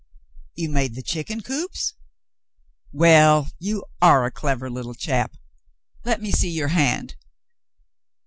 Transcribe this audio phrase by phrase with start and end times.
[0.55, 1.93] "You made the chicken coops?
[2.91, 5.35] Well, you are a clever little chap.
[6.03, 7.17] Let me see your hand."